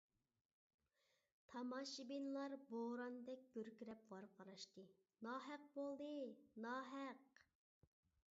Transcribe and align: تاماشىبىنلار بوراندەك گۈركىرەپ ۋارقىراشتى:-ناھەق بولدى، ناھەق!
تاماشىبىنلار 1.51 2.55
بوراندەك 2.71 3.45
گۈركىرەپ 3.57 4.09
ۋارقىراشتى:-ناھەق 4.15 5.69
بولدى، 5.79 6.11
ناھەق! 6.67 7.45